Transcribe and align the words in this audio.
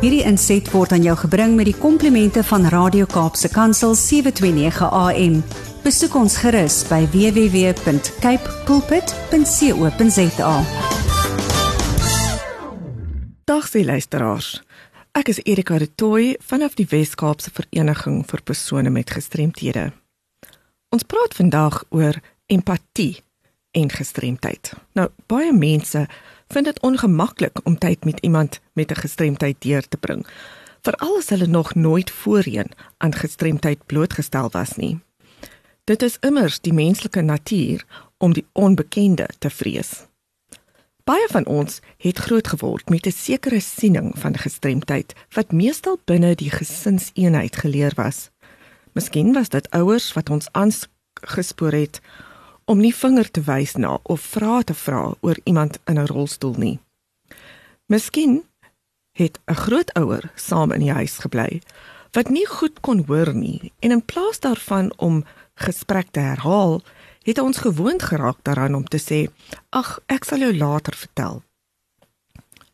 Hierdie 0.00 0.22
inset 0.24 0.70
word 0.72 0.94
aan 0.96 1.02
jou 1.04 1.12
gebring 1.26 1.58
met 1.58 1.66
die 1.68 1.76
komplimente 1.76 2.40
van 2.48 2.62
Radio 2.72 3.04
Kaapse 3.04 3.50
Kansel 3.52 3.92
729 3.92 4.86
AM. 4.96 5.34
Besoek 5.84 6.14
ons 6.16 6.38
gerus 6.40 6.78
by 6.88 7.02
www.cape 7.12 8.54
pulpit.co.za. 8.64 10.54
Dag 13.44 13.68
se 13.68 13.84
luisteraars. 13.84 14.48
Ek 15.20 15.28
is 15.34 15.42
Erika 15.44 15.76
de 15.76 15.90
Tooy 15.92 16.32
vanaf 16.48 16.80
die 16.80 16.88
Wes-Kaapse 16.88 17.52
Vereniging 17.52 18.24
vir 18.24 18.40
persone 18.40 18.88
met 18.88 19.12
gestremthede. 19.12 19.90
Ons 20.88 21.04
praat 21.04 21.36
vandag 21.36 21.82
oor 21.92 22.16
empatie 22.48 23.20
en 23.76 23.92
gestremdheid. 23.92 24.72
Nou, 24.96 25.10
baie 25.28 25.52
mense 25.52 26.08
vind 26.52 26.64
dit 26.64 26.80
ongemaklik 26.80 27.60
om 27.62 27.78
tyd 27.78 28.04
met 28.04 28.20
iemand 28.20 28.60
met 28.72 28.90
'n 28.90 29.00
gestremdheid 29.04 29.56
deur 29.58 29.88
te 29.88 29.96
bring, 29.96 30.26
veral 30.82 31.16
as 31.16 31.28
hulle 31.28 31.46
nog 31.46 31.74
nooit 31.74 32.10
voorheen 32.10 32.70
aan 32.96 33.14
gestremdheid 33.14 33.86
blootgestel 33.86 34.48
was 34.50 34.76
nie. 34.76 34.98
Dit 35.84 36.02
is 36.02 36.16
immers 36.20 36.60
die 36.60 36.72
menslike 36.72 37.20
natuur 37.20 37.84
om 38.18 38.32
die 38.32 38.46
onbekende 38.52 39.28
te 39.38 39.50
vrees. 39.50 40.06
Baie 41.04 41.26
van 41.30 41.46
ons 41.46 41.80
het 41.96 42.18
grootgeword 42.18 42.88
met 42.88 43.06
'n 43.06 43.10
sekere 43.10 43.60
siening 43.60 44.18
van 44.18 44.38
gestremdheid 44.38 45.14
wat 45.30 45.52
meestal 45.52 45.98
binne 46.04 46.34
die 46.34 46.50
gesinseenheid 46.50 47.56
geleer 47.56 47.92
was. 47.94 48.30
Miskien 48.92 49.32
was 49.32 49.48
dit 49.48 49.70
ouers 49.70 50.12
wat 50.12 50.30
ons 50.30 50.48
aangespoor 50.52 51.72
het 51.72 52.00
om 52.70 52.78
nie 52.78 52.94
vinger 52.94 53.26
te 53.34 53.42
wys 53.42 53.72
na 53.82 53.96
of 54.02 54.22
vrae 54.36 54.62
te 54.62 54.76
vra 54.78 55.02
oor 55.26 55.38
iemand 55.44 55.78
in 55.90 55.98
'n 55.98 56.06
rolstoel 56.06 56.54
nie. 56.54 56.78
Miskien 57.86 58.44
het 59.12 59.38
'n 59.46 59.54
grootouer 59.54 60.30
saam 60.34 60.72
in 60.72 60.80
die 60.80 60.92
huis 60.92 61.18
gebly 61.18 61.62
wat 62.12 62.28
nie 62.28 62.46
goed 62.46 62.80
kon 62.80 63.04
hoor 63.06 63.34
nie 63.34 63.72
en 63.80 63.90
in 63.90 64.04
plaas 64.04 64.38
daarvan 64.40 64.92
om 64.96 65.24
gesprek 65.54 66.06
te 66.10 66.20
herhaal, 66.20 66.82
het 67.22 67.38
ons 67.38 67.58
gewoond 67.58 68.02
geraak 68.02 68.38
daaraan 68.42 68.74
om 68.74 68.84
te 68.84 68.98
sê: 68.98 69.30
"Ag, 69.68 70.00
ek 70.06 70.24
sal 70.24 70.38
jou 70.38 70.56
later 70.56 70.94
vertel." 70.94 71.42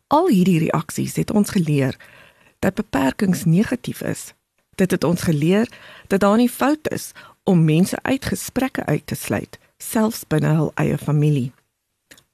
Al 0.07 0.27
hierdie 0.27 0.59
reaksies 0.59 1.15
het 1.15 1.31
ons 1.31 1.49
geleer 1.49 1.95
dat 2.59 2.73
beperkings 2.73 3.45
negatief 3.45 4.01
is. 4.01 4.33
Dit 4.75 4.91
het 4.91 5.03
ons 5.03 5.21
geleer 5.21 5.67
dat 6.07 6.19
daar 6.19 6.37
nie 6.37 6.49
fout 6.49 6.89
is 6.91 7.11
om 7.43 7.63
mense 7.63 7.97
uit 8.01 8.25
gesprekke 8.25 8.85
uit 8.85 9.07
te 9.07 9.15
sluit 9.15 9.59
selfs 9.77 10.25
binne 10.27 10.53
hul 10.57 10.71
eie 10.75 10.97
familie. 10.97 11.51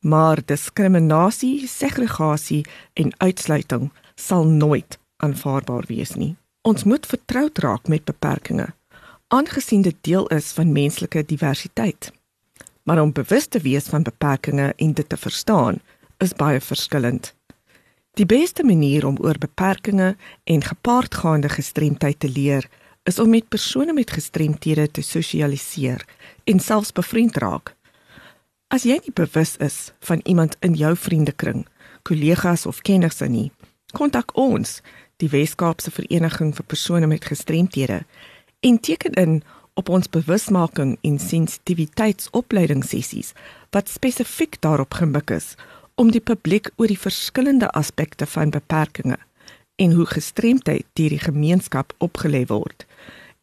Maar 0.04 0.42
diskriminasie, 0.46 1.68
segregasie 1.68 2.66
en 3.00 3.14
uitsluiting 3.18 3.92
sal 4.16 4.46
nooit 4.48 4.98
aanvaarbaar 5.24 5.86
wees 5.88 6.16
nie. 6.16 6.36
Ons 6.62 6.84
moet 6.84 7.06
vertroud 7.06 7.58
raak 7.64 7.88
met 7.88 8.06
beperkings, 8.06 8.72
aangesien 9.28 9.82
dit 9.82 9.96
deel 10.02 10.28
is 10.28 10.52
van 10.56 10.72
menslike 10.72 11.24
diversiteit. 11.28 12.12
Maar 12.84 13.02
om 13.02 13.12
bewus 13.12 13.48
te 13.48 13.60
wees 13.60 13.88
van 13.92 14.04
beperkings 14.04 14.74
en 14.76 14.94
dit 14.94 15.10
te 15.10 15.18
verstaan, 15.18 15.80
is 16.18 16.36
baie 16.36 16.62
verskillend. 16.62 17.34
Die 18.14 18.26
beste 18.26 18.64
manier 18.64 19.08
om 19.08 19.18
oor 19.20 19.40
beperkings 19.40 20.16
en 20.44 20.62
gepaardgaande 20.62 21.50
gestremdheid 21.50 22.20
te 22.20 22.30
leer, 22.30 22.70
is 23.04 23.20
om 23.20 23.30
met 23.30 23.50
persone 23.50 23.94
met 23.94 24.12
gestremthede 24.12 24.92
te 24.92 25.02
sosialiseer 25.02 26.06
en 26.44 26.60
selfs 26.60 26.92
bevriend 26.92 27.38
raak. 27.38 27.76
As 28.68 28.88
jy 28.88 28.98
nie 29.04 29.14
bewus 29.14 29.58
is 29.62 29.92
van 30.08 30.24
iemand 30.24 30.56
in 30.66 30.78
jou 30.80 30.96
vriendekring, 30.98 31.66
kollegas 32.08 32.66
of 32.66 32.82
kenners 32.82 33.22
nie, 33.28 33.52
kontak 33.94 34.34
ons, 34.40 34.80
die 35.22 35.30
Wes-Kaapse 35.30 35.92
Vereniging 35.94 36.56
vir 36.56 36.66
persone 36.66 37.08
met 37.08 37.26
gestremthede, 37.26 38.02
en 38.64 38.80
teken 38.80 39.14
in 39.20 39.44
op 39.74 39.90
ons 39.90 40.10
bewusmaking 40.10 40.98
en 41.02 41.20
sensitiwiteitsopleidingssessies 41.20 43.34
wat 43.76 43.90
spesifiek 43.90 44.62
daarop 44.62 44.94
gemik 45.02 45.30
is 45.34 45.56
om 45.96 46.12
die 46.14 46.24
publiek 46.24 46.70
oor 46.78 46.88
die 46.90 47.00
verskillende 47.00 47.70
aspekte 47.78 48.26
van 48.26 48.50
beperkings 48.54 49.18
en 49.76 49.92
hoe 49.92 50.06
gestremdheid 50.06 50.86
deur 50.94 51.10
die 51.10 51.20
gemeenskap 51.20 51.94
opgelê 51.98 52.46
word 52.48 52.86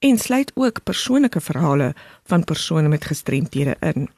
en 0.00 0.18
sluit 0.18 0.52
ook 0.54 0.82
persoonlike 0.82 1.40
verhale 1.40 1.94
van 2.24 2.44
persone 2.44 2.88
met 2.88 3.04
gestremthede 3.04 3.76
in. 3.80 4.08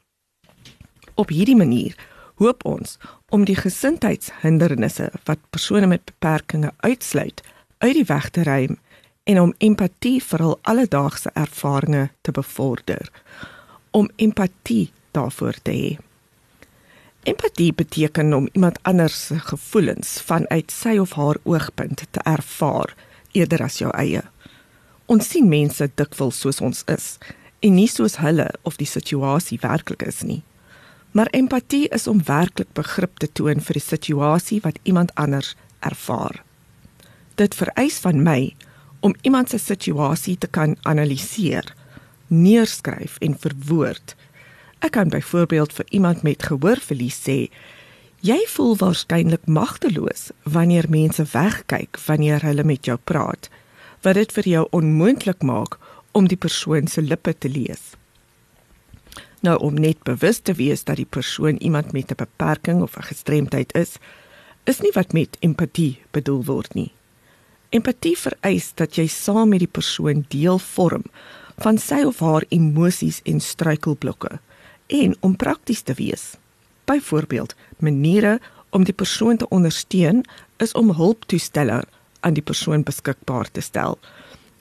Op 1.15 1.29
hierdie 1.29 1.55
manier 1.55 1.97
hoop 2.35 2.65
ons 2.65 2.97
om 3.29 3.43
die 3.45 3.57
gesindheidshindernisse 3.57 5.09
wat 5.27 5.43
persone 5.49 5.87
met 5.87 6.05
beperkings 6.05 6.71
uitsluit 6.77 7.43
uit 7.77 7.93
die 7.93 8.07
weg 8.07 8.29
te 8.29 8.43
ruim 8.43 8.79
en 9.23 9.39
om 9.39 9.53
empatie 9.57 10.17
vir 10.23 10.45
hul 10.45 10.57
alledaagse 10.61 11.31
ervarings 11.33 12.11
te 12.21 12.31
bevorder 12.31 13.11
om 13.91 14.09
empatie 14.15 14.91
daarvoor 15.11 15.59
te 15.61 15.71
hê. 15.71 15.91
Empatie 17.23 17.73
beteken 17.73 18.33
om 18.33 18.49
iemand 18.51 18.79
anders 18.81 19.25
se 19.25 19.39
gevoelens 19.39 20.21
vanuit 20.21 20.71
sy 20.71 20.97
of 20.99 21.13
haar 21.15 21.37
oogpunt 21.43 22.03
te 22.11 22.19
ervaar 22.27 22.95
eerder 23.31 23.63
as 23.63 23.77
jou 23.79 23.91
eie. 23.95 24.21
Ons 25.05 25.29
sien 25.31 25.47
mense 25.47 25.87
dikwels 25.95 26.41
soos 26.43 26.59
ons 26.59 26.81
is 26.91 27.05
en 27.63 27.77
nie 27.77 27.87
soos 27.87 28.17
hulle 28.19 28.49
of 28.67 28.75
die 28.75 28.87
situasie 28.89 29.59
werklik 29.63 30.03
is 30.03 30.19
nie. 30.27 30.41
Maar 31.15 31.31
empatie 31.31 31.85
is 31.95 32.09
om 32.11 32.19
werklik 32.27 32.73
begrip 32.75 33.15
te 33.23 33.31
toon 33.31 33.63
vir 33.63 33.79
die 33.79 33.85
situasie 33.85 34.59
wat 34.65 34.81
iemand 34.83 35.15
anders 35.15 35.53
ervaar. 35.79 36.41
Dit 37.39 37.55
vereis 37.55 38.01
van 38.03 38.19
my 38.25 38.51
om 38.99 39.15
iemand 39.21 39.49
se 39.49 39.61
situasie 39.63 40.35
te 40.37 40.47
kan 40.47 40.75
analiseer, 40.83 41.71
neerskryf 42.27 43.15
en 43.23 43.39
verwoord. 43.39 44.15
Ek 44.83 44.91
kan 44.91 45.09
byvoorbeeld 45.09 45.73
vir 45.73 45.85
iemand 45.89 46.23
met 46.27 46.43
gehoorverlies 46.43 47.17
sê: 47.23 47.49
"Jy 48.19 48.39
voel 48.55 48.75
waarskynlik 48.77 49.47
magteloos 49.47 50.31
wanneer 50.43 50.89
mense 50.89 51.23
wegkyk 51.23 51.99
wanneer 52.05 52.43
hulle 52.43 52.63
met 52.63 52.85
jou 52.85 52.97
praat." 53.03 53.49
wat 54.03 54.19
dit 54.19 54.31
vir 54.35 54.47
jou 54.51 54.63
onmoontlik 54.75 55.43
maak 55.47 55.77
om 56.11 56.27
die 56.27 56.39
persoon 56.39 56.87
se 56.91 57.01
lippe 57.01 57.33
te 57.33 57.49
lees. 57.49 57.93
Nou 59.43 59.57
om 59.63 59.79
net 59.79 60.03
bewus 60.07 60.39
te 60.39 60.55
wees 60.59 60.83
dat 60.87 60.99
die 60.99 61.09
persoon 61.09 61.57
iemand 61.57 61.91
met 61.91 62.11
'n 62.11 62.15
beperking 62.15 62.81
of 62.81 62.97
'n 62.97 63.09
gestremdheid 63.11 63.73
is, 63.75 63.97
is 64.63 64.79
nie 64.79 64.91
wat 64.93 65.13
met 65.13 65.37
empatie 65.39 65.99
bedoel 66.11 66.43
word 66.43 66.73
nie. 66.73 66.91
Empatie 67.69 68.17
vereis 68.17 68.71
dat 68.75 68.95
jy 68.95 69.07
saam 69.07 69.49
met 69.49 69.59
die 69.59 69.71
persoon 69.71 70.25
deel 70.27 70.59
vorm 70.59 71.03
van 71.57 71.77
sy 71.77 72.03
of 72.03 72.19
haar 72.19 72.43
emosies 72.49 73.21
en 73.23 73.39
struikelblokke 73.39 74.39
en 74.93 75.15
om 75.19 75.35
prakties 75.35 75.81
te 75.81 75.93
wees. 75.93 76.33
Byvoorbeeld, 76.85 77.55
maniere 77.77 78.39
om 78.69 78.83
die 78.83 78.93
persoon 78.93 79.37
te 79.37 79.47
ondersteun 79.49 80.23
is 80.57 80.71
om 80.71 80.93
hulptoestelle 80.93 81.83
aan 82.19 82.33
die 82.33 82.43
persoon 82.43 82.83
beskikbaar 82.83 83.51
te 83.51 83.61
stel 83.61 83.99